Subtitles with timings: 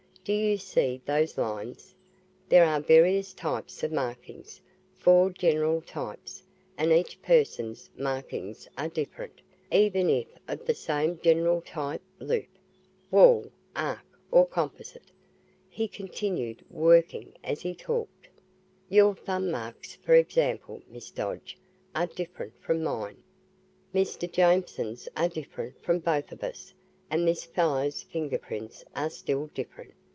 [0.23, 1.95] Do you see those lines?
[2.47, 4.61] There are various types of markings
[4.93, 6.43] four general types
[6.77, 9.41] and each person's markings are different,
[9.71, 12.45] even if of the same general type loop,
[13.09, 15.09] whorl, arch, or composite."
[15.67, 18.27] He continued working as he talked.
[18.89, 21.57] "Your thumb marks, for example, Miss Dodge,
[21.95, 23.23] are different from mine.
[23.91, 24.31] Mr.
[24.31, 26.75] Jameson's are different from both of us.
[27.09, 29.95] And this fellow's finger prints are still different.